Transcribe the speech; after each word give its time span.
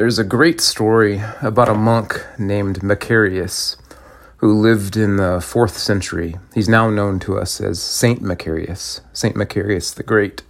There's 0.00 0.18
a 0.18 0.24
great 0.24 0.62
story 0.62 1.22
about 1.42 1.68
a 1.68 1.74
monk 1.74 2.24
named 2.38 2.82
Macarius 2.82 3.76
who 4.38 4.58
lived 4.58 4.96
in 4.96 5.16
the 5.16 5.42
fourth 5.42 5.76
century. 5.76 6.36
He's 6.54 6.70
now 6.70 6.88
known 6.88 7.20
to 7.20 7.36
us 7.36 7.60
as 7.60 7.82
Saint 7.82 8.22
Macarius, 8.22 9.02
Saint 9.12 9.36
Macarius 9.36 9.94
the 9.94 10.02
Great. 10.02 10.42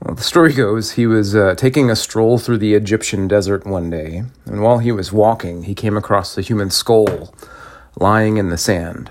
Well, 0.00 0.14
the 0.14 0.22
story 0.22 0.54
goes 0.54 0.92
he 0.92 1.06
was 1.06 1.36
uh, 1.36 1.56
taking 1.56 1.90
a 1.90 1.94
stroll 1.94 2.38
through 2.38 2.56
the 2.56 2.72
Egyptian 2.72 3.28
desert 3.28 3.66
one 3.66 3.90
day, 3.90 4.22
and 4.46 4.62
while 4.62 4.78
he 4.78 4.92
was 4.92 5.12
walking, 5.12 5.64
he 5.64 5.74
came 5.74 5.98
across 5.98 6.38
a 6.38 6.40
human 6.40 6.70
skull 6.70 7.34
lying 8.00 8.38
in 8.38 8.48
the 8.48 8.56
sand. 8.56 9.10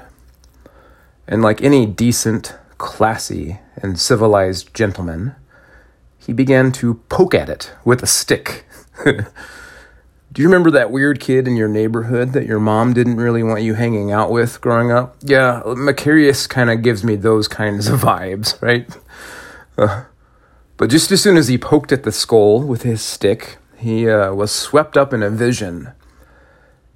And 1.28 1.44
like 1.44 1.62
any 1.62 1.86
decent, 1.86 2.56
classy, 2.80 3.60
and 3.76 4.00
civilized 4.00 4.74
gentleman, 4.74 5.36
he 6.18 6.34
began 6.34 6.72
to 6.72 6.96
poke 7.08 7.36
at 7.36 7.50
it 7.50 7.72
with 7.86 8.02
a 8.02 8.08
stick. 8.08 8.66
Do 10.34 10.41
you 10.41 10.48
remember 10.48 10.72
that 10.72 10.91
weird 10.91 11.20
kid 11.20 11.46
in 11.46 11.58
your 11.58 11.68
neighborhood 11.68 12.32
that 12.32 12.46
your 12.46 12.59
mom 12.59 12.94
didn't 12.94 13.18
really 13.18 13.44
want 13.44 13.64
you 13.64 13.73
hanging 13.73 14.12
out 14.12 14.32
with 14.32 14.62
growing 14.62 14.90
up? 14.90 15.18
Yeah, 15.22 15.62
Macarius 15.66 16.48
kind 16.48 16.70
of 16.70 16.82
gives 16.82 17.04
me 17.04 17.18
those 17.18 17.50
kinds 17.50 17.88
of 17.88 18.00
vibes, 18.02 18.62
right? 18.62 18.90
Uh, 19.78 20.06
but 20.78 20.90
just 20.90 21.12
as 21.12 21.22
soon 21.22 21.36
as 21.36 21.50
he 21.50 21.58
poked 21.58 21.92
at 21.92 22.04
the 22.04 22.14
skull 22.14 22.62
with 22.62 22.84
his 22.84 23.02
stick, 23.02 23.58
he 23.78 24.09
uh, 24.09 24.34
was 24.34 24.52
swept 24.52 24.95
up 24.95 25.14
in 25.14 25.22
a 25.22 25.30
vision. 25.30 25.92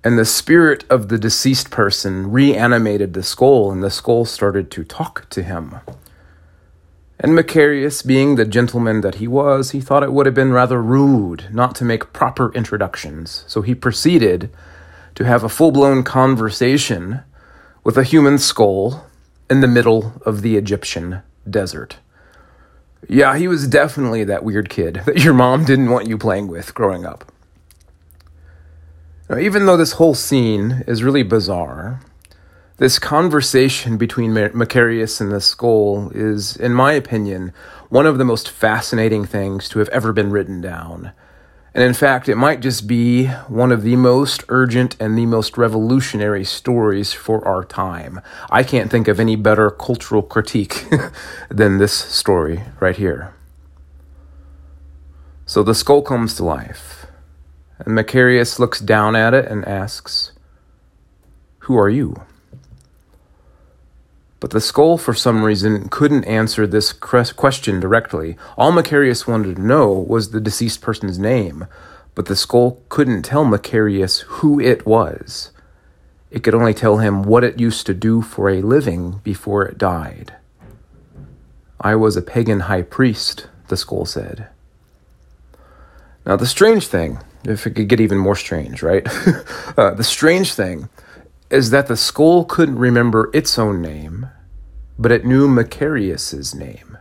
And 0.03 0.17
the 0.17 0.25
spirit 0.25 0.85
of 0.89 1.09
the 1.09 1.17
deceased 1.17 1.71
person 1.71 2.31
reanimated 2.31 3.13
the 3.13 3.23
skull, 3.23 3.71
and 3.71 3.83
the 3.83 3.89
skull 3.89 4.23
started 4.23 4.71
to 4.71 4.83
talk 4.83 5.29
to 5.31 5.43
him. 5.43 5.75
And 7.19 7.31
Macarius, 7.33 8.05
being 8.05 8.35
the 8.35 8.45
gentleman 8.45 9.01
that 9.01 9.15
he 9.15 9.27
was, 9.27 9.71
he 9.71 9.79
thought 9.79 10.03
it 10.03 10.11
would 10.11 10.25
have 10.25 10.35
been 10.35 10.51
rather 10.51 10.81
rude 10.81 11.47
not 11.51 11.73
to 11.75 11.85
make 11.85 12.11
proper 12.11 12.53
introductions, 12.53 13.45
so 13.47 13.61
he 13.61 13.73
proceeded 13.73 14.49
to 15.15 15.23
have 15.23 15.43
a 15.43 15.49
full 15.49 15.71
blown 15.71 16.03
conversation 16.03 17.21
with 17.83 17.97
a 17.97 18.03
human 18.03 18.37
skull 18.37 19.05
in 19.49 19.61
the 19.61 19.67
middle 19.67 20.21
of 20.25 20.41
the 20.41 20.57
Egyptian 20.57 21.21
desert. 21.49 21.97
Yeah, 23.07 23.37
he 23.37 23.47
was 23.47 23.67
definitely 23.67 24.23
that 24.25 24.43
weird 24.43 24.69
kid 24.69 24.95
that 25.05 25.23
your 25.23 25.33
mom 25.33 25.63
didn't 25.63 25.89
want 25.89 26.07
you 26.07 26.17
playing 26.17 26.47
with 26.47 26.73
growing 26.73 27.05
up. 27.05 27.31
Now, 29.29 29.37
even 29.37 29.65
though 29.65 29.77
this 29.77 29.93
whole 29.93 30.15
scene 30.15 30.83
is 30.85 31.03
really 31.03 31.23
bizarre, 31.23 32.01
this 32.77 32.99
conversation 32.99 33.97
between 33.97 34.31
Macarius 34.31 35.21
and 35.21 35.31
the 35.31 35.39
skull 35.39 36.11
is, 36.13 36.57
in 36.57 36.73
my 36.73 36.91
opinion, 36.91 37.53
one 37.89 38.05
of 38.05 38.17
the 38.17 38.25
most 38.25 38.49
fascinating 38.49 39.23
things 39.23 39.69
to 39.69 39.79
have 39.79 39.87
ever 39.89 40.11
been 40.11 40.29
written 40.29 40.59
down. 40.59 41.13
And 41.73 41.83
in 41.83 41.93
fact, 41.93 42.27
it 42.27 42.35
might 42.35 42.59
just 42.59 42.85
be 42.85 43.27
one 43.47 43.71
of 43.71 43.83
the 43.83 43.95
most 43.95 44.43
urgent 44.49 44.97
and 44.99 45.17
the 45.17 45.25
most 45.25 45.57
revolutionary 45.57 46.43
stories 46.43 47.13
for 47.13 47.45
our 47.47 47.63
time. 47.63 48.19
I 48.49 48.63
can't 48.63 48.91
think 48.91 49.07
of 49.07 49.19
any 49.19 49.37
better 49.37 49.69
cultural 49.69 50.21
critique 50.21 50.85
than 51.49 51.77
this 51.77 51.93
story 51.93 52.63
right 52.81 52.95
here. 52.95 53.33
So 55.45 55.63
the 55.63 55.75
skull 55.75 56.01
comes 56.01 56.35
to 56.35 56.43
life, 56.43 57.05
and 57.79 57.95
Macarius 57.95 58.57
looks 58.59 58.79
down 58.79 59.15
at 59.15 59.33
it 59.33 59.45
and 59.45 59.63
asks, 59.65 60.31
Who 61.59 61.77
are 61.77 61.89
you? 61.89 62.21
But 64.45 64.51
the 64.51 64.61
skull, 64.61 64.99
for 64.99 65.15
some 65.15 65.43
reason, 65.43 65.89
couldn't 65.89 66.25
answer 66.25 66.67
this 66.67 66.93
question 66.93 67.79
directly. 67.79 68.37
All 68.59 68.71
Macarius 68.71 69.25
wanted 69.25 69.55
to 69.55 69.61
know 69.63 69.91
was 69.91 70.29
the 70.29 70.39
deceased 70.39 70.81
person's 70.81 71.17
name, 71.17 71.65
but 72.13 72.27
the 72.27 72.35
skull 72.35 72.79
couldn't 72.89 73.23
tell 73.23 73.43
Macarius 73.43 74.19
who 74.19 74.59
it 74.59 74.85
was. 74.85 75.49
It 76.29 76.43
could 76.43 76.53
only 76.53 76.75
tell 76.75 76.99
him 76.99 77.23
what 77.23 77.43
it 77.43 77.59
used 77.59 77.87
to 77.87 77.95
do 77.95 78.21
for 78.21 78.47
a 78.47 78.61
living 78.61 79.19
before 79.23 79.65
it 79.65 79.79
died. 79.79 80.35
I 81.81 81.95
was 81.95 82.15
a 82.15 82.21
pagan 82.21 82.59
high 82.59 82.83
priest, 82.83 83.47
the 83.69 83.77
skull 83.77 84.05
said. 84.05 84.49
Now, 86.23 86.35
the 86.35 86.45
strange 86.45 86.85
thing, 86.85 87.17
if 87.45 87.65
it 87.65 87.71
could 87.71 87.87
get 87.87 87.99
even 87.99 88.19
more 88.19 88.35
strange, 88.35 88.83
right? 88.83 89.07
uh, 89.75 89.95
the 89.95 90.03
strange 90.03 90.53
thing 90.53 90.87
is 91.49 91.71
that 91.71 91.87
the 91.87 91.97
skull 91.97 92.45
couldn't 92.45 92.77
remember 92.77 93.31
its 93.33 93.57
own 93.57 93.81
name, 93.81 94.29
but 94.97 95.11
it 95.11 95.25
knew 95.25 95.47
Macarius's 95.47 96.55
name. 96.55 96.97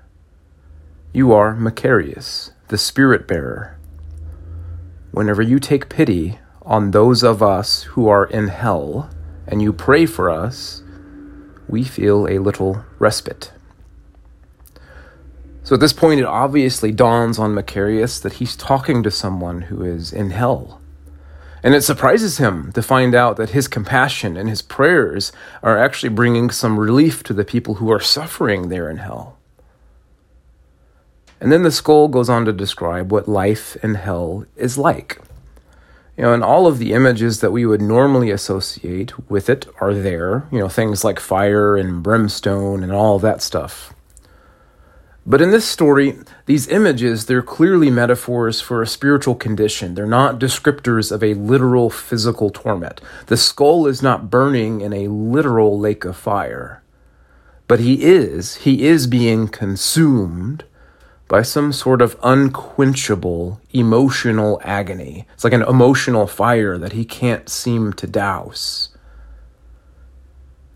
You 1.13 1.33
are 1.33 1.55
Macarius, 1.55 2.51
the 2.69 2.79
spirit 2.79 3.29
bearer. 3.29 3.79
Whenever 5.13 5.43
you 5.43 5.61
take 5.61 5.89
pity 5.89 6.39
on 6.63 6.91
those 6.91 7.23
of 7.23 7.43
us 7.43 7.85
who 7.85 8.09
are 8.09 8.27
in 8.27 8.49
hell 8.49 9.11
and 9.47 9.63
you 9.63 9.73
pray 9.73 10.07
for 10.07 10.29
us, 10.29 10.83
we 11.69 11.85
feel 11.85 12.27
a 12.27 12.39
little 12.39 12.85
respite. 12.99 13.53
So 15.63 15.75
at 15.75 15.81
this 15.81 15.93
point, 15.93 16.21
it 16.21 16.27
obviously 16.27 16.93
dawns 16.93 17.39
on 17.39 17.55
Macarius 17.55 18.21
that 18.21 18.35
he's 18.35 18.57
talking 18.57 19.03
to 19.03 19.11
someone 19.11 19.63
who 19.63 19.83
is 19.83 20.13
in 20.13 20.31
hell. 20.31 20.81
And 21.65 21.75
it 21.75 21.83
surprises 21.83 22.37
him 22.37 22.73
to 22.73 22.83
find 22.83 23.15
out 23.15 23.39
that 23.39 23.51
his 23.51 23.69
compassion 23.69 24.37
and 24.37 24.51
his 24.51 24.61
prayers 24.61 25.33
are 25.63 25.79
actually 25.79 26.11
bringing 26.11 26.51
some 26.51 26.79
relief 26.79 27.23
to 27.23 27.33
the 27.33 27.43
people 27.43 27.77
who 27.77 27.91
are 27.91 28.01
suffering 28.01 28.69
there 28.69 28.91
in 28.91 28.99
hell. 28.99 29.39
And 31.41 31.51
then 31.51 31.63
the 31.63 31.71
skull 31.73 32.09
goes 32.09 32.29
on 32.29 32.45
to 32.45 32.53
describe 32.53 33.11
what 33.11 33.29
life 33.29 33.77
in 33.83 33.95
hell 33.95 34.45
is 34.57 34.77
like. 34.77 35.19
You 36.19 36.25
know, 36.25 36.35
and 36.35 36.45
all 36.45 36.67
of 36.67 36.79
the 36.79 36.93
images 36.93 37.41
that 37.41 37.51
we 37.51 37.65
would 37.65 37.81
normally 37.81 38.31
associate 38.31 39.31
with 39.31 39.49
it 39.49 39.67
are 39.81 39.95
there, 39.95 40.47
you 40.53 40.59
know, 40.59 40.69
things 40.69 41.03
like 41.03 41.19
fire 41.19 41.79
and 41.79 42.03
brimstone 42.03 42.83
and 42.83 42.93
all 42.93 43.19
that 43.21 43.41
stuff. 43.41 43.94
But 45.27 45.41
in 45.41 45.51
this 45.51 45.67
story, 45.67 46.19
these 46.45 46.69
images, 46.69 47.27
they're 47.27 47.43
clearly 47.43 47.91
metaphors 47.91 48.61
for 48.61 48.83
a 48.83 48.87
spiritual 48.87 49.35
condition. 49.35 49.95
They're 49.95 50.07
not 50.07 50.39
descriptors 50.39 51.11
of 51.11 51.23
a 51.23 51.33
literal 51.35 51.89
physical 51.89 52.51
torment. 52.51 53.01
The 53.27 53.39
skull 53.39 53.87
is 53.87 54.03
not 54.03 54.29
burning 54.29 54.83
in 54.83 54.93
a 54.93 55.09
literal 55.09 55.79
lake 55.79 56.05
of 56.05 56.17
fire. 56.17 56.83
But 57.67 57.81
he 57.81 58.05
is, 58.05 58.57
he 58.57 58.87
is 58.87 59.07
being 59.07 59.49
consumed 59.49 60.65
by 61.27 61.41
some 61.41 61.73
sort 61.73 62.03
of 62.03 62.19
unquenchable 62.23 63.61
emotional 63.73 64.61
agony. 64.63 65.27
It's 65.33 65.45
like 65.45 65.55
an 65.55 65.63
emotional 65.63 66.27
fire 66.27 66.77
that 66.77 66.93
he 66.93 67.07
can't 67.07 67.49
seem 67.49 67.95
to 67.95 68.07
douse. 68.07 68.91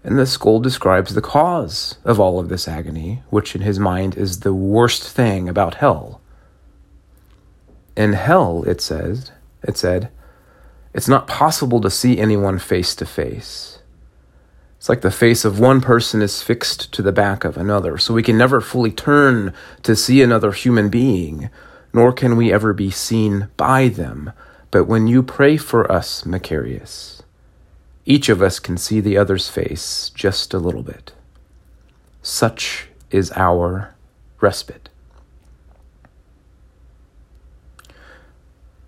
And 0.09 0.19
the 0.19 0.25
skull 0.25 0.59
describes 0.59 1.13
the 1.13 1.21
cause 1.21 1.99
of 2.03 2.19
all 2.19 2.41
of 2.41 2.49
this 2.49 2.67
agony, 2.67 3.21
which 3.29 3.55
in 3.55 3.61
his 3.61 3.79
mind 3.79 4.17
is 4.17 4.41
the 4.41 4.55
worst 4.55 5.07
thing 5.07 5.51
about 5.51 5.75
hell. 5.75 6.23
In 7.95 8.15
hell, 8.15 8.65
it 8.67 8.81
says, 8.81 9.33
it 9.63 9.77
said, 9.77 10.09
it's 10.95 11.09
not 11.09 11.27
possible 11.27 11.83
to 11.83 11.91
see 11.91 12.19
anyone 12.19 12.59
face 12.59 12.95
to 12.95 13.05
face. 13.05 13.81
It's 14.79 14.89
like 14.89 15.03
the 15.03 15.11
face 15.11 15.45
of 15.45 15.61
one 15.61 15.83
person 15.83 16.23
is 16.23 16.43
fixed 16.43 16.91
to 16.95 17.03
the 17.03 17.13
back 17.13 17.45
of 17.45 17.59
another, 17.59 17.99
so 17.99 18.15
we 18.15 18.23
can 18.23 18.39
never 18.39 18.63
fully 18.63 18.93
turn 18.93 19.53
to 19.83 19.95
see 19.95 20.23
another 20.23 20.53
human 20.53 20.89
being, 20.89 21.51
nor 21.93 22.15
can 22.15 22.35
we 22.39 22.51
ever 22.51 22.73
be 22.73 22.91
seen 22.91 23.49
by 23.59 23.89
them. 23.89 24.33
But 24.71 24.85
when 24.85 25.07
you 25.07 25.23
pray 25.23 25.59
for 25.59 25.93
us, 25.93 26.23
Macarius, 26.25 27.18
each 28.09 28.31
of 28.31 28.41
us 28.41 28.59
can 28.59 28.79
see 28.79 29.01
the 29.01 29.19
other's 29.19 29.51
face 29.51 30.11
just 30.15 30.55
a 30.55 30.59
little 30.59 30.83
bit. 30.83 31.13
Such 32.23 32.89
is 33.11 33.31
our 33.37 33.95
respite. 34.41 34.89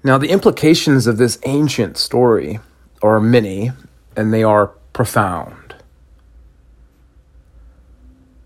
Now, 0.02 0.16
the 0.16 0.30
implications 0.30 1.06
of 1.06 1.18
this 1.18 1.38
ancient 1.44 1.98
story 1.98 2.60
are 3.02 3.20
many, 3.20 3.72
and 4.16 4.32
they 4.32 4.42
are 4.42 4.68
profound. 4.94 5.74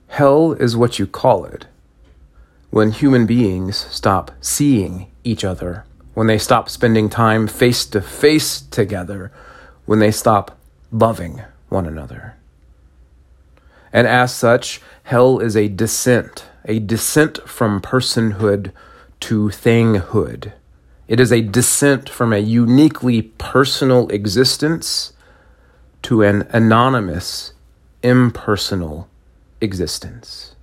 Hell 0.08 0.54
is 0.54 0.76
what 0.76 0.98
you 0.98 1.06
call 1.06 1.44
it 1.44 1.66
when 2.70 2.90
human 2.90 3.26
beings 3.26 3.76
stop 3.76 4.32
seeing 4.40 5.08
each 5.22 5.44
other, 5.44 5.84
when 6.14 6.26
they 6.26 6.38
stop 6.38 6.69
spending 6.69 7.08
time 7.08 7.46
face 7.46 7.87
to 7.87 8.00
face 8.00 8.60
together, 8.60 9.31
when 9.87 10.00
they 10.00 10.10
stop 10.10 10.58
loving 10.94 11.43
one 11.69 11.87
another. 11.87 12.37
And 13.93 14.06
as 14.06 14.35
such, 14.35 14.81
hell 15.05 15.41
is 15.41 15.56
a 15.56 15.69
descent, 15.69 16.46
a 16.64 16.79
descent 16.79 17.38
from 17.49 17.81
personhood 17.81 18.73
to 19.20 19.49
thinghood. 19.49 20.52
It 21.08 21.20
is 21.20 21.32
a 21.32 21.43
descent 21.43 22.08
from 22.08 22.32
a 22.32 22.38
uniquely 22.38 23.23
personal 23.23 24.08
existence 24.08 25.12
to 26.02 26.23
an 26.23 26.46
anonymous, 26.50 27.52
impersonal 28.02 29.08
existence. 29.61 30.55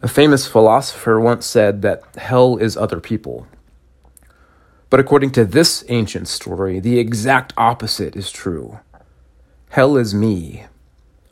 A 0.00 0.08
famous 0.08 0.46
philosopher 0.46 1.20
once 1.20 1.46
said 1.46 1.82
that 1.82 2.02
hell 2.16 2.56
is 2.56 2.76
other 2.76 3.00
people. 3.00 3.46
But 4.92 5.00
according 5.00 5.30
to 5.30 5.46
this 5.46 5.86
ancient 5.88 6.28
story, 6.28 6.78
the 6.78 6.98
exact 6.98 7.54
opposite 7.56 8.14
is 8.14 8.30
true. 8.30 8.80
Hell 9.70 9.96
is 9.96 10.14
me, 10.14 10.66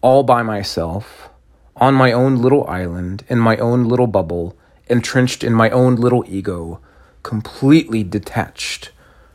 all 0.01 0.23
by 0.23 0.43
myself, 0.43 1.29
on 1.77 1.93
my 1.93 2.11
own 2.11 2.37
little 2.37 2.67
island, 2.67 3.23
in 3.29 3.39
my 3.39 3.59
own 3.59 3.85
little 3.85 4.07
bubble, 4.07 4.57
entrenched 4.87 5.45
in 5.45 5.53
my 5.53 5.69
own 5.69 5.97
little 5.97 6.25
ego, 6.27 6.81
completely 7.23 8.03
detached 8.03 8.93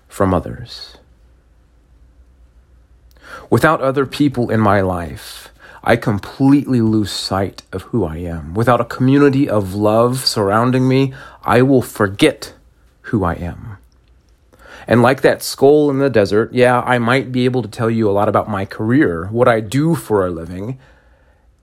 from 0.07 0.33
others. 0.33 0.98
Without 3.51 3.80
other 3.80 4.07
people 4.07 4.50
in 4.50 4.60
my 4.60 4.81
life, 4.81 5.50
I 5.83 5.98
completely 5.98 6.81
lose 6.81 7.12
sight 7.12 7.62
of 7.72 7.83
who 7.83 8.04
I 8.04 8.18
am. 8.18 8.56
Without 8.56 8.81
a 8.81 8.86
community 8.86 9.48
of 9.48 9.75
love 9.75 10.25
surrounding 10.25 10.88
me, 10.88 11.13
I 11.44 11.62
will 11.62 11.83
forget 11.83 12.56
who 13.04 13.24
I 13.24 13.36
am. 13.36 13.75
And 14.87 15.01
like 15.01 15.21
that 15.21 15.41
skull 15.41 15.89
in 15.89 15.99
the 15.99 16.09
desert, 16.09 16.53
yeah, 16.53 16.81
I 16.81 16.99
might 16.99 17.31
be 17.31 17.45
able 17.45 17.61
to 17.63 17.67
tell 17.67 17.89
you 17.89 18.09
a 18.09 18.13
lot 18.13 18.29
about 18.29 18.49
my 18.49 18.65
career, 18.65 19.27
what 19.27 19.47
I 19.47 19.59
do 19.59 19.95
for 19.95 20.25
a 20.25 20.29
living, 20.29 20.77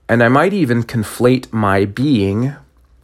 and 0.09 0.21
I 0.21 0.27
might 0.27 0.53
even 0.53 0.83
conflate 0.83 1.51
my 1.53 1.85
being 1.85 2.55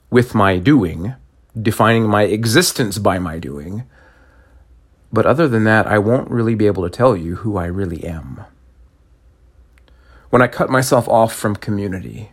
with 0.09 0.35
my 0.35 0.57
doing, 0.57 1.15
defining 1.59 2.07
my 2.07 2.23
existence 2.23 2.97
by 2.97 3.19
my 3.19 3.39
doing. 3.39 3.83
But 5.11 5.25
other 5.25 5.47
than 5.47 5.63
that, 5.63 5.87
I 5.87 5.97
won't 5.97 6.29
really 6.29 6.55
be 6.55 6.67
able 6.67 6.83
to 6.83 6.89
tell 6.89 7.15
you 7.15 7.37
who 7.37 7.57
I 7.57 7.65
really 7.65 8.03
am. 8.03 8.41
When 10.29 10.41
I 10.41 10.47
cut 10.47 10.69
myself 10.69 11.07
off 11.07 11.33
from 11.33 11.55
community, 11.55 12.31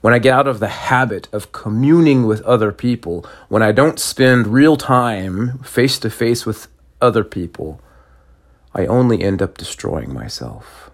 when 0.00 0.12
I 0.12 0.18
get 0.18 0.34
out 0.34 0.48
of 0.48 0.60
the 0.60 0.68
habit 0.68 1.28
of 1.32 1.52
communing 1.52 2.26
with 2.26 2.42
other 2.42 2.72
people, 2.72 3.24
when 3.48 3.62
I 3.62 3.72
don't 3.72 3.98
spend 4.00 4.48
real 4.48 4.76
time 4.76 5.58
face 5.58 5.98
to 6.00 6.10
face 6.10 6.44
with 6.44 6.68
other 7.00 7.24
people, 7.24 7.80
I 8.74 8.86
only 8.86 9.22
end 9.22 9.42
up 9.42 9.58
destroying 9.58 10.12
myself. 10.12 10.90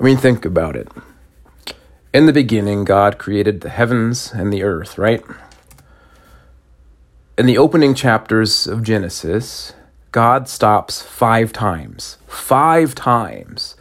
I 0.00 0.04
mean, 0.04 0.16
think 0.16 0.44
about 0.44 0.76
it. 0.76 0.88
In 2.14 2.26
the 2.26 2.32
beginning, 2.32 2.84
God 2.84 3.18
created 3.18 3.60
the 3.60 3.68
heavens 3.68 4.32
and 4.32 4.52
the 4.52 4.62
earth, 4.62 4.96
right? 4.96 5.22
In 7.36 7.46
the 7.46 7.58
opening 7.58 7.94
chapters 7.94 8.66
of 8.66 8.82
Genesis, 8.82 9.74
God 10.10 10.48
stops 10.48 11.02
five 11.02 11.52
times, 11.52 12.16
five 12.26 12.94
times, 12.94 13.76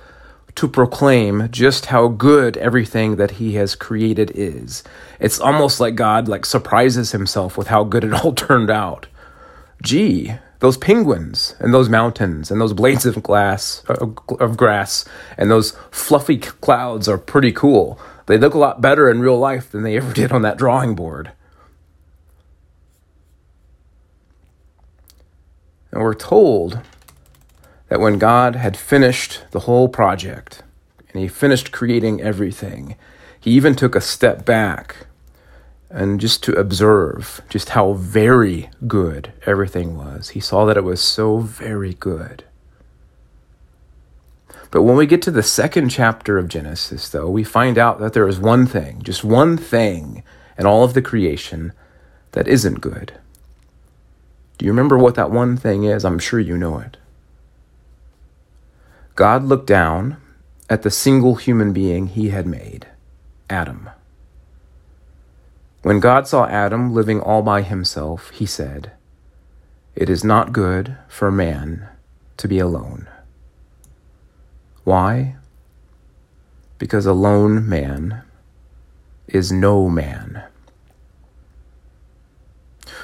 to 0.56 0.68
proclaim 0.68 1.50
just 1.52 1.88
how 1.88 2.08
good 2.08 2.58
everything 2.58 3.16
that 3.16 3.32
he 3.32 3.54
has 3.54 3.76
created 3.76 4.32
is. 4.36 4.84
It's 5.20 5.40
almost 5.40 5.80
like 5.80 5.96
God 5.96 6.28
like 6.28 6.46
surprises 6.46 7.12
himself 7.12 7.58
with 7.58 7.68
how 7.68 7.84
good 7.84 8.04
it 8.04 8.14
all 8.14 8.34
turned 8.34 8.70
out 8.70 9.08
gee, 9.82 10.34
those 10.60 10.78
penguins 10.78 11.56
and 11.60 11.74
those 11.74 11.90
mountains 11.90 12.50
and 12.50 12.60
those 12.60 12.74
blades 12.74 13.06
of 13.06 13.22
glass 13.22 13.84
uh, 13.90 14.08
of 14.40 14.58
grass 14.58 15.06
and 15.38 15.52
those 15.52 15.78
fluffy 15.92 16.38
clouds 16.38 17.08
are 17.08 17.18
pretty 17.18 17.52
cool. 17.52 18.00
They 18.26 18.38
look 18.38 18.54
a 18.54 18.60
lot 18.60 18.82
better 18.82 19.10
in 19.10 19.20
real 19.20 19.38
life 19.38 19.72
than 19.72 19.84
they 19.84 19.98
ever 19.98 20.14
did 20.14 20.32
on 20.32 20.42
that 20.42 20.58
drawing 20.58 20.96
board. 20.96 21.32
And 25.92 26.02
we're 26.02 26.14
told 26.14 26.82
that 27.90 28.00
when 28.00 28.20
God 28.20 28.56
had 28.56 28.76
finished 28.76 29.44
the 29.52 29.62
whole 29.62 29.88
project 29.88 30.62
and 31.12 31.22
he 31.22 31.28
finished 31.28 31.72
creating 31.72 32.22
everything, 32.22 32.96
he 33.40 33.52
even 33.52 33.76
took 33.76 33.96
a 33.96 34.02
step 34.02 34.46
back 34.46 35.07
and 35.90 36.20
just 36.20 36.44
to 36.44 36.54
observe 36.54 37.42
just 37.50 37.70
how 37.70 37.94
very 37.94 38.70
good 38.88 39.32
everything 39.46 39.98
was. 39.98 40.30
He 40.30 40.40
saw 40.40 40.66
that 40.66 40.78
it 40.78 40.84
was 40.84 41.02
so 41.02 41.38
very 41.40 41.94
good. 41.94 42.44
But 44.70 44.84
when 44.84 44.98
we 44.98 45.06
get 45.06 45.22
to 45.24 45.32
the 45.32 45.44
second 45.44 45.90
chapter 45.90 46.38
of 46.38 46.50
Genesis, 46.50 47.08
though, 47.10 47.30
we 47.30 47.44
find 47.44 47.78
out 47.78 48.00
that 48.00 48.14
there 48.14 48.28
is 48.28 48.40
one 48.40 48.66
thing, 48.66 49.02
just 49.02 49.24
one 49.24 49.58
thing 49.58 50.24
in 50.58 50.66
all 50.66 50.84
of 50.84 50.94
the 50.94 51.02
creation 51.02 51.72
that 52.34 52.48
isn't 52.48 52.82
good. 52.82 53.14
Do 54.58 54.66
you 54.66 54.72
remember 54.72 54.98
what 54.98 55.16
that 55.16 55.32
one 55.32 55.56
thing 55.56 55.84
is? 55.84 56.04
I'm 56.04 56.20
sure 56.20 56.40
you 56.40 56.58
know 56.58 56.80
it. 56.80 56.98
God 59.16 59.44
looked 59.44 59.68
down 59.68 60.18
at 60.70 60.82
the 60.82 60.92
single 60.92 61.36
human 61.36 61.72
being 61.72 62.08
he 62.08 62.30
had 62.30 62.46
made, 62.46 62.88
Adam. 63.50 63.90
When 65.88 66.02
God 66.02 66.28
saw 66.28 66.46
Adam 66.48 66.94
living 66.94 67.22
all 67.22 67.42
by 67.42 67.62
himself, 67.62 68.30
he 68.32 68.46
said, 68.46 68.92
It 69.96 70.10
is 70.10 70.22
not 70.22 70.52
good 70.52 70.98
for 71.08 71.32
man 71.32 71.88
to 72.36 72.48
be 72.50 72.60
alone. 72.60 73.08
Why? 74.84 75.38
Because 76.78 77.06
a 77.06 77.14
lone 77.14 77.70
man 77.70 78.24
is 79.30 79.50
no 79.50 79.88
man. 79.88 80.44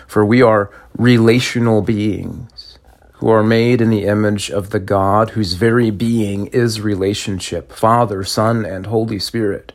For 0.05 0.25
we 0.25 0.41
are 0.41 0.69
relational 0.97 1.83
beings 1.83 2.79
who 3.13 3.29
are 3.29 3.43
made 3.43 3.79
in 3.79 3.91
the 3.91 4.03
image 4.03 4.51
of 4.51 4.71
the 4.71 4.81
God 4.81 5.29
whose 5.29 5.53
very 5.53 5.89
being 5.89 6.47
is 6.47 6.81
relationship 6.81 7.71
Father, 7.71 8.25
Son, 8.25 8.65
and 8.65 8.87
Holy 8.87 9.19
Spirit. 9.19 9.71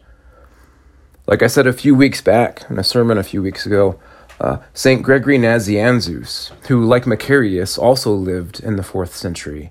Like 1.28 1.42
I 1.42 1.46
said 1.46 1.66
a 1.66 1.74
few 1.74 1.94
weeks 1.94 2.22
back 2.22 2.62
in 2.70 2.78
a 2.78 2.82
sermon 2.82 3.18
a 3.18 3.22
few 3.22 3.42
weeks 3.42 3.66
ago, 3.66 4.00
uh, 4.40 4.60
St. 4.72 5.02
Gregory 5.02 5.36
Nazianzus, 5.36 6.50
who, 6.68 6.82
like 6.82 7.04
Macarius, 7.04 7.78
also 7.78 8.14
lived 8.14 8.60
in 8.60 8.76
the 8.76 8.82
fourth 8.82 9.14
century. 9.14 9.70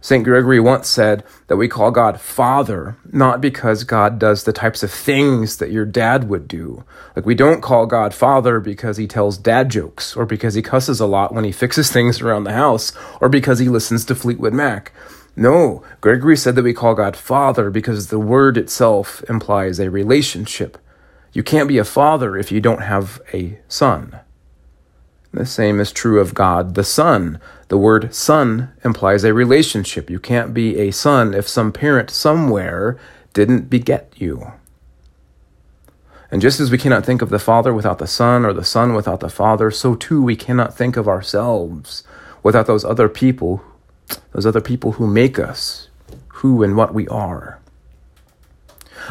St. 0.00 0.22
Gregory 0.22 0.60
once 0.60 0.86
said 0.86 1.24
that 1.48 1.56
we 1.56 1.66
call 1.66 1.90
God 1.90 2.20
Father 2.20 2.96
not 3.12 3.40
because 3.40 3.82
God 3.82 4.20
does 4.20 4.44
the 4.44 4.52
types 4.52 4.84
of 4.84 4.92
things 4.92 5.56
that 5.56 5.72
your 5.72 5.84
dad 5.84 6.28
would 6.28 6.46
do. 6.46 6.84
Like, 7.16 7.26
we 7.26 7.34
don't 7.34 7.62
call 7.62 7.86
God 7.86 8.14
Father 8.14 8.60
because 8.60 8.96
he 8.96 9.08
tells 9.08 9.38
dad 9.38 9.70
jokes, 9.70 10.14
or 10.16 10.24
because 10.24 10.54
he 10.54 10.62
cusses 10.62 11.00
a 11.00 11.06
lot 11.06 11.34
when 11.34 11.42
he 11.42 11.50
fixes 11.50 11.90
things 11.90 12.20
around 12.20 12.44
the 12.44 12.52
house, 12.52 12.92
or 13.20 13.28
because 13.28 13.58
he 13.58 13.68
listens 13.68 14.04
to 14.04 14.14
Fleetwood 14.14 14.54
Mac. 14.54 14.92
No, 15.40 15.82
Gregory 16.02 16.36
said 16.36 16.54
that 16.56 16.64
we 16.64 16.74
call 16.74 16.94
God 16.94 17.16
Father 17.16 17.70
because 17.70 18.08
the 18.08 18.18
word 18.18 18.58
itself 18.58 19.24
implies 19.26 19.80
a 19.80 19.90
relationship. 19.90 20.76
You 21.32 21.42
can't 21.42 21.66
be 21.66 21.78
a 21.78 21.84
father 21.84 22.36
if 22.36 22.52
you 22.52 22.60
don't 22.60 22.82
have 22.82 23.22
a 23.32 23.58
son. 23.66 24.20
The 25.32 25.46
same 25.46 25.80
is 25.80 25.92
true 25.92 26.20
of 26.20 26.34
God 26.34 26.74
the 26.74 26.84
Son. 26.84 27.40
The 27.68 27.78
word 27.78 28.14
son 28.14 28.72
implies 28.84 29.24
a 29.24 29.32
relationship. 29.32 30.10
You 30.10 30.20
can't 30.20 30.52
be 30.52 30.78
a 30.78 30.90
son 30.90 31.32
if 31.32 31.48
some 31.48 31.72
parent 31.72 32.10
somewhere 32.10 32.98
didn't 33.32 33.70
beget 33.70 34.12
you. 34.16 34.52
And 36.30 36.42
just 36.42 36.60
as 36.60 36.70
we 36.70 36.76
cannot 36.76 37.06
think 37.06 37.22
of 37.22 37.30
the 37.30 37.38
Father 37.38 37.72
without 37.72 37.98
the 37.98 38.06
Son, 38.06 38.44
or 38.44 38.52
the 38.52 38.62
Son 38.62 38.92
without 38.92 39.20
the 39.20 39.30
Father, 39.30 39.70
so 39.70 39.94
too 39.94 40.22
we 40.22 40.36
cannot 40.36 40.76
think 40.76 40.98
of 40.98 41.08
ourselves 41.08 42.04
without 42.42 42.66
those 42.66 42.84
other 42.84 43.08
people 43.08 43.64
those 44.32 44.46
other 44.46 44.60
people 44.60 44.92
who 44.92 45.06
make 45.06 45.38
us 45.38 45.88
who 46.40 46.62
and 46.62 46.74
what 46.74 46.94
we 46.94 47.06
are. 47.08 47.58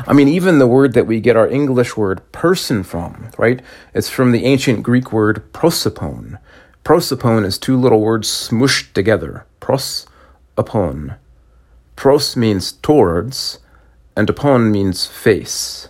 I 0.07 0.13
mean, 0.13 0.27
even 0.27 0.57
the 0.57 0.67
word 0.67 0.93
that 0.93 1.05
we 1.05 1.19
get 1.19 1.35
our 1.35 1.47
English 1.47 1.95
word 1.95 2.21
person 2.31 2.83
from, 2.83 3.29
right? 3.37 3.61
It's 3.93 4.09
from 4.09 4.31
the 4.31 4.45
ancient 4.45 4.83
Greek 4.83 5.11
word 5.11 5.51
prosopon. 5.53 6.39
Prosopon 6.83 7.45
is 7.45 7.57
two 7.57 7.77
little 7.77 8.01
words 8.01 8.27
smooshed 8.27 8.93
together. 8.93 9.45
Pros, 9.59 10.07
upon. 10.57 11.15
Pros 11.95 12.35
means 12.35 12.71
towards, 12.71 13.59
and 14.15 14.27
upon 14.29 14.71
means 14.71 15.05
face. 15.05 15.89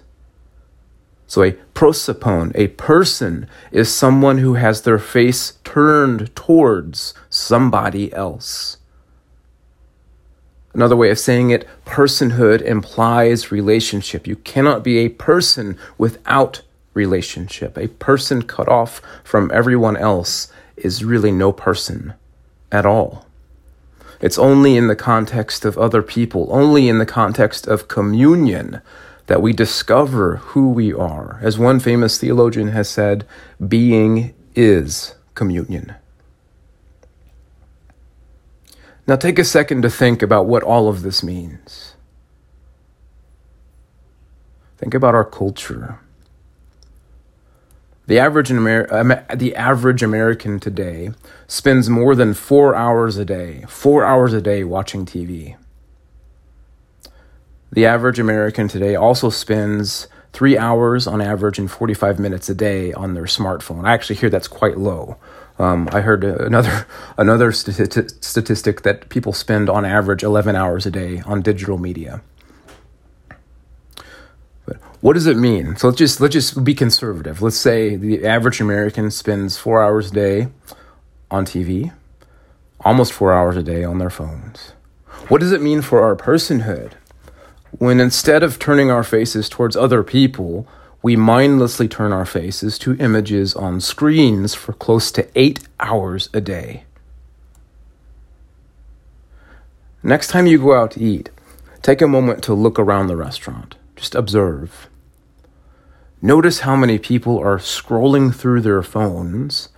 So 1.25 1.43
a 1.43 1.53
prosopon, 1.73 2.51
a 2.55 2.67
person, 2.69 3.47
is 3.71 3.93
someone 3.93 4.39
who 4.39 4.55
has 4.55 4.81
their 4.81 4.99
face 4.99 5.53
turned 5.63 6.35
towards 6.35 7.13
somebody 7.29 8.11
else. 8.11 8.78
Another 10.73 10.95
way 10.95 11.09
of 11.09 11.19
saying 11.19 11.49
it, 11.49 11.67
personhood 11.85 12.61
implies 12.61 13.51
relationship. 13.51 14.27
You 14.27 14.35
cannot 14.37 14.83
be 14.83 14.99
a 14.99 15.09
person 15.09 15.77
without 15.97 16.61
relationship. 16.93 17.77
A 17.77 17.87
person 17.87 18.43
cut 18.43 18.67
off 18.67 19.01
from 19.23 19.51
everyone 19.53 19.97
else 19.97 20.51
is 20.77 21.03
really 21.03 21.31
no 21.31 21.51
person 21.51 22.13
at 22.71 22.85
all. 22.85 23.25
It's 24.21 24.37
only 24.37 24.75
in 24.75 24.87
the 24.87 24.95
context 24.95 25.65
of 25.65 25.77
other 25.77 26.01
people, 26.01 26.47
only 26.51 26.89
in 26.89 26.97
the 26.97 27.05
context 27.05 27.67
of 27.67 27.87
communion, 27.87 28.81
that 29.27 29.41
we 29.41 29.53
discover 29.53 30.37
who 30.37 30.71
we 30.71 30.93
are. 30.93 31.39
As 31.41 31.57
one 31.57 31.79
famous 31.79 32.17
theologian 32.17 32.69
has 32.69 32.89
said, 32.89 33.25
being 33.65 34.33
is 34.55 35.15
communion. 35.35 35.95
Now 39.09 39.15
take 39.15 39.39
a 39.39 39.43
second 39.43 39.81
to 39.81 39.89
think 39.89 40.21
about 40.21 40.45
what 40.45 40.61
all 40.61 40.87
of 40.87 41.01
this 41.01 41.23
means. 41.23 41.95
Think 44.77 44.93
about 44.93 45.15
our 45.15 45.25
culture. 45.25 45.99
The 48.05 48.19
average, 48.19 48.51
Amer- 48.51 49.25
the 49.35 49.55
average 49.55 50.03
American 50.03 50.59
today 50.59 51.09
spends 51.47 51.89
more 51.89 52.13
than 52.13 52.35
four 52.35 52.75
hours 52.75 53.17
a 53.17 53.25
day, 53.25 53.65
four 53.67 54.05
hours 54.05 54.31
a 54.31 54.41
day 54.41 54.63
watching 54.63 55.07
TV. 55.07 55.57
The 57.71 57.87
average 57.87 58.19
American 58.19 58.67
today 58.67 58.93
also 58.93 59.31
spends 59.31 60.07
three 60.33 60.57
hours 60.57 61.07
on 61.07 61.21
average 61.21 61.59
and 61.59 61.69
45 61.69 62.19
minutes 62.19 62.49
a 62.49 62.55
day 62.55 62.93
on 62.93 63.13
their 63.13 63.23
smartphone. 63.23 63.85
I 63.85 63.93
actually 63.93 64.17
hear 64.17 64.29
that's 64.29 64.47
quite 64.47 64.77
low. 64.77 65.17
Um, 65.57 65.89
I 65.91 66.01
heard 66.01 66.23
another 66.23 66.87
another 67.17 67.51
stati- 67.51 68.23
statistic 68.23 68.83
that 68.83 69.09
people 69.09 69.33
spend 69.33 69.69
on 69.69 69.85
average 69.85 70.23
11 70.23 70.55
hours 70.55 70.85
a 70.85 70.91
day 70.91 71.21
on 71.25 71.41
digital 71.41 71.77
media. 71.77 72.21
But 74.65 74.77
what 75.01 75.13
does 75.13 75.27
it 75.27 75.37
mean? 75.37 75.75
So 75.75 75.87
let's 75.87 75.97
just 75.97 76.21
let's 76.21 76.33
just 76.33 76.63
be 76.63 76.73
conservative. 76.73 77.41
Let's 77.41 77.57
say 77.57 77.95
the 77.95 78.25
average 78.25 78.61
American 78.61 79.11
spends 79.11 79.57
four 79.57 79.83
hours 79.83 80.11
a 80.11 80.13
day 80.13 80.47
on 81.29 81.45
TV, 81.45 81.93
almost 82.85 83.11
four 83.11 83.33
hours 83.33 83.57
a 83.57 83.63
day 83.63 83.83
on 83.83 83.97
their 83.97 84.09
phones. 84.09 84.73
What 85.27 85.41
does 85.41 85.51
it 85.51 85.61
mean 85.61 85.81
for 85.81 86.01
our 86.01 86.15
personhood? 86.15 86.93
When 87.77 87.99
instead 87.99 88.43
of 88.43 88.59
turning 88.59 88.89
our 88.89 89.03
faces 89.03 89.47
towards 89.47 89.75
other 89.75 90.03
people, 90.03 90.67
we 91.01 91.15
mindlessly 91.15 91.87
turn 91.87 92.11
our 92.11 92.25
faces 92.25 92.77
to 92.79 92.95
images 92.97 93.53
on 93.55 93.79
screens 93.79 94.53
for 94.53 94.73
close 94.73 95.11
to 95.11 95.27
eight 95.35 95.67
hours 95.79 96.29
a 96.33 96.41
day. 96.41 96.83
Next 100.01 100.27
time 100.27 100.47
you 100.47 100.57
go 100.57 100.75
out 100.75 100.91
to 100.91 101.01
eat, 101.01 101.29
take 101.81 102.01
a 102.01 102.07
moment 102.07 102.43
to 102.43 102.53
look 102.53 102.79
around 102.79 103.07
the 103.07 103.17
restaurant. 103.17 103.75
Just 103.95 104.15
observe. 104.15 104.89
Notice 106.21 106.61
how 106.61 106.75
many 106.75 106.97
people 106.97 107.37
are 107.37 107.57
scrolling 107.57 108.33
through 108.33 108.61
their 108.61 108.81
phones 108.81 109.69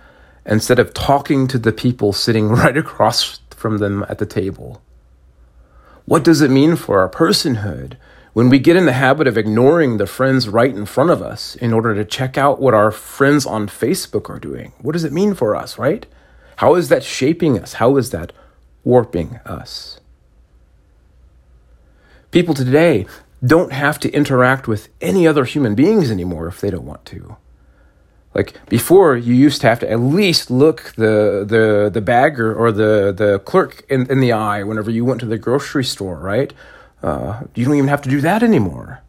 instead 0.44 0.78
of 0.78 0.94
talking 0.94 1.46
to 1.48 1.58
the 1.58 1.72
people 1.72 2.12
sitting 2.12 2.48
right 2.50 2.76
across 2.76 3.40
from 3.50 3.78
them 3.78 4.04
at 4.08 4.18
the 4.18 4.26
table. 4.26 4.82
What 6.12 6.24
does 6.24 6.42
it 6.42 6.50
mean 6.50 6.76
for 6.76 7.00
our 7.00 7.08
personhood 7.08 7.96
when 8.34 8.50
we 8.50 8.58
get 8.58 8.76
in 8.76 8.84
the 8.84 8.92
habit 8.92 9.26
of 9.26 9.38
ignoring 9.38 9.96
the 9.96 10.06
friends 10.06 10.46
right 10.46 10.68
in 10.70 10.84
front 10.84 11.08
of 11.08 11.22
us 11.22 11.56
in 11.56 11.72
order 11.72 11.94
to 11.94 12.04
check 12.04 12.36
out 12.36 12.60
what 12.60 12.74
our 12.74 12.90
friends 12.90 13.46
on 13.46 13.66
Facebook 13.66 14.28
are 14.28 14.38
doing? 14.38 14.74
What 14.82 14.92
does 14.92 15.04
it 15.04 15.12
mean 15.14 15.32
for 15.32 15.56
us, 15.56 15.78
right? 15.78 16.04
How 16.56 16.74
is 16.74 16.90
that 16.90 17.02
shaping 17.02 17.58
us? 17.58 17.72
How 17.80 17.96
is 17.96 18.10
that 18.10 18.34
warping 18.84 19.36
us? 19.46 20.00
People 22.30 22.52
today 22.52 23.06
don't 23.42 23.72
have 23.72 23.98
to 24.00 24.12
interact 24.12 24.68
with 24.68 24.90
any 25.00 25.26
other 25.26 25.46
human 25.46 25.74
beings 25.74 26.10
anymore 26.10 26.46
if 26.46 26.60
they 26.60 26.68
don't 26.68 26.84
want 26.84 27.06
to. 27.06 27.38
Like 28.34 28.58
before, 28.68 29.16
you 29.16 29.34
used 29.34 29.60
to 29.60 29.68
have 29.68 29.80
to 29.80 29.90
at 29.90 30.00
least 30.00 30.50
look 30.50 30.94
the 30.96 31.44
the 31.46 31.90
the 31.92 32.00
bagger 32.00 32.54
or 32.54 32.72
the 32.72 33.12
the 33.16 33.40
clerk 33.40 33.84
in, 33.90 34.10
in 34.10 34.20
the 34.20 34.32
eye 34.32 34.62
whenever 34.62 34.90
you 34.90 35.04
went 35.04 35.20
to 35.20 35.26
the 35.26 35.38
grocery 35.38 35.84
store, 35.84 36.16
right? 36.16 36.52
Uh, 37.02 37.42
you 37.54 37.64
don't 37.64 37.74
even 37.74 37.88
have 37.88 38.02
to 38.02 38.08
do 38.08 38.20
that 38.20 38.42
anymore, 38.42 39.02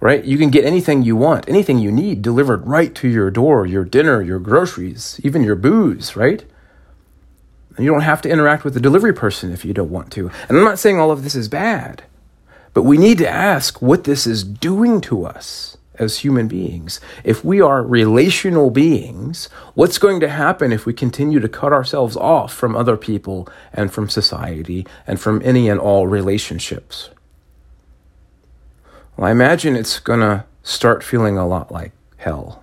right? 0.00 0.24
You 0.24 0.38
can 0.38 0.50
get 0.50 0.64
anything 0.64 1.02
you 1.02 1.16
want, 1.16 1.48
anything 1.48 1.78
you 1.78 1.92
need 1.92 2.22
delivered 2.22 2.66
right 2.66 2.94
to 2.94 3.08
your 3.08 3.30
door, 3.30 3.66
your 3.66 3.84
dinner, 3.84 4.22
your 4.22 4.38
groceries, 4.38 5.20
even 5.24 5.42
your 5.42 5.56
booze, 5.56 6.16
right? 6.16 6.44
You 7.78 7.90
don't 7.90 8.02
have 8.02 8.22
to 8.22 8.30
interact 8.30 8.64
with 8.64 8.74
the 8.74 8.80
delivery 8.80 9.12
person 9.12 9.52
if 9.52 9.64
you 9.64 9.74
don't 9.74 9.90
want 9.90 10.12
to. 10.12 10.30
And 10.48 10.56
I'm 10.56 10.64
not 10.64 10.78
saying 10.78 10.98
all 10.98 11.10
of 11.10 11.24
this 11.24 11.34
is 11.34 11.48
bad, 11.48 12.04
but 12.72 12.84
we 12.84 12.96
need 12.96 13.18
to 13.18 13.28
ask 13.28 13.82
what 13.82 14.04
this 14.04 14.26
is 14.26 14.44
doing 14.44 15.00
to 15.02 15.26
us 15.26 15.76
as 15.98 16.18
human 16.18 16.48
beings. 16.48 17.00
If 17.22 17.44
we 17.44 17.60
are 17.60 17.82
relational 17.82 18.70
beings, 18.70 19.48
what's 19.74 19.98
going 19.98 20.20
to 20.20 20.28
happen 20.28 20.72
if 20.72 20.86
we 20.86 20.92
continue 20.92 21.40
to 21.40 21.48
cut 21.48 21.72
ourselves 21.72 22.16
off 22.16 22.52
from 22.52 22.74
other 22.74 22.96
people 22.96 23.48
and 23.72 23.92
from 23.92 24.08
society 24.08 24.86
and 25.06 25.20
from 25.20 25.40
any 25.44 25.68
and 25.68 25.80
all 25.80 26.06
relationships? 26.06 27.10
Well, 29.16 29.28
I 29.28 29.30
imagine 29.30 29.76
it's 29.76 30.00
going 30.00 30.20
to 30.20 30.44
start 30.62 31.04
feeling 31.04 31.38
a 31.38 31.46
lot 31.46 31.70
like 31.70 31.92
hell. 32.16 32.62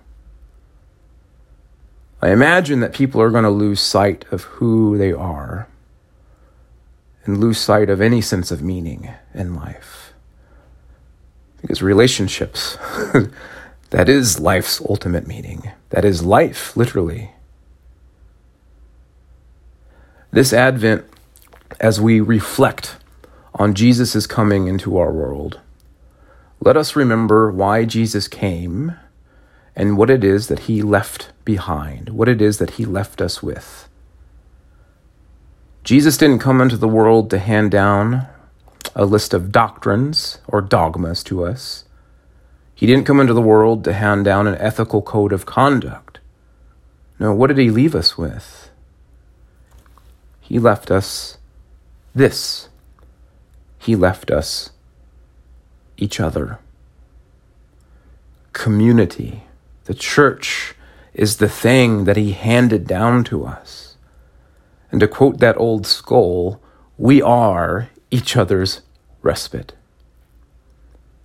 I 2.20 2.30
imagine 2.30 2.80
that 2.80 2.92
people 2.92 3.20
are 3.20 3.30
going 3.30 3.44
to 3.44 3.50
lose 3.50 3.80
sight 3.80 4.24
of 4.30 4.42
who 4.42 4.96
they 4.98 5.12
are 5.12 5.66
and 7.24 7.38
lose 7.38 7.58
sight 7.58 7.88
of 7.88 8.00
any 8.00 8.20
sense 8.20 8.50
of 8.50 8.62
meaning 8.62 9.12
in 9.34 9.54
life. 9.54 10.01
Because 11.72 11.82
relationships, 11.82 12.76
that 13.90 14.06
is 14.06 14.38
life's 14.38 14.78
ultimate 14.90 15.26
meaning. 15.26 15.72
That 15.88 16.04
is 16.04 16.22
life, 16.22 16.76
literally. 16.76 17.30
This 20.32 20.52
Advent, 20.52 21.06
as 21.80 21.98
we 21.98 22.20
reflect 22.20 22.96
on 23.54 23.72
Jesus' 23.72 24.26
coming 24.26 24.66
into 24.66 24.98
our 24.98 25.10
world, 25.10 25.60
let 26.60 26.76
us 26.76 26.94
remember 26.94 27.50
why 27.50 27.86
Jesus 27.86 28.28
came 28.28 28.94
and 29.74 29.96
what 29.96 30.10
it 30.10 30.22
is 30.22 30.48
that 30.48 30.68
he 30.68 30.82
left 30.82 31.30
behind, 31.46 32.10
what 32.10 32.28
it 32.28 32.42
is 32.42 32.58
that 32.58 32.72
he 32.72 32.84
left 32.84 33.22
us 33.22 33.42
with. 33.42 33.88
Jesus 35.84 36.18
didn't 36.18 36.40
come 36.40 36.60
into 36.60 36.76
the 36.76 36.86
world 36.86 37.30
to 37.30 37.38
hand 37.38 37.70
down 37.70 38.26
a 38.94 39.04
list 39.04 39.32
of 39.32 39.52
doctrines 39.52 40.38
or 40.48 40.60
dogmas 40.60 41.22
to 41.24 41.44
us. 41.44 41.84
He 42.74 42.86
didn't 42.86 43.06
come 43.06 43.20
into 43.20 43.34
the 43.34 43.40
world 43.40 43.84
to 43.84 43.92
hand 43.92 44.24
down 44.24 44.46
an 44.46 44.56
ethical 44.56 45.02
code 45.02 45.32
of 45.32 45.46
conduct. 45.46 46.18
No, 47.18 47.32
what 47.32 47.46
did 47.46 47.58
he 47.58 47.70
leave 47.70 47.94
us 47.94 48.18
with? 48.18 48.70
He 50.40 50.58
left 50.58 50.90
us 50.90 51.38
this. 52.14 52.68
He 53.78 53.96
left 53.96 54.30
us 54.30 54.70
each 55.96 56.20
other. 56.20 56.58
Community. 58.52 59.44
The 59.84 59.94
church 59.94 60.74
is 61.14 61.36
the 61.36 61.48
thing 61.48 62.04
that 62.04 62.16
he 62.16 62.32
handed 62.32 62.86
down 62.86 63.24
to 63.24 63.44
us. 63.44 63.96
And 64.90 65.00
to 65.00 65.08
quote 65.08 65.38
that 65.38 65.56
old 65.56 65.86
skull, 65.86 66.60
we 66.98 67.22
are 67.22 67.88
each 68.12 68.36
other's 68.36 68.82
respite. 69.22 69.72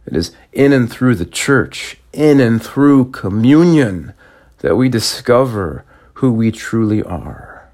It 0.08 0.16
is 0.16 0.32
in 0.54 0.72
and 0.72 0.90
through 0.90 1.16
the 1.16 1.26
church, 1.26 1.98
in 2.14 2.40
and 2.40 2.64
through 2.64 3.12
communion, 3.12 4.14
that 4.60 4.78
we 4.78 4.90
discover 4.90 5.84
who 6.14 6.32
we 6.32 6.52
truly 6.52 7.04
are. 7.04 7.70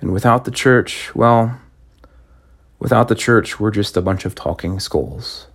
And 0.00 0.12
without 0.12 0.46
the 0.46 0.50
church, 0.50 1.14
well, 1.14 1.60
without 2.78 3.08
the 3.08 3.14
church, 3.14 3.60
we're 3.60 3.70
just 3.70 3.96
a 3.96 4.02
bunch 4.02 4.24
of 4.24 4.34
talking 4.34 4.80
skulls. 4.80 5.46